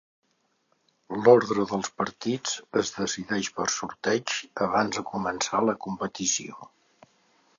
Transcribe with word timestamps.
L'ordre 1.25 1.65
dels 1.73 1.89
partits 2.01 2.55
es 2.81 2.89
decideix 2.95 3.51
per 3.59 3.67
sorteig 3.75 4.33
abans 4.69 4.99
de 5.01 5.03
començar 5.13 5.63
la 5.71 5.79
competició. 5.87 6.61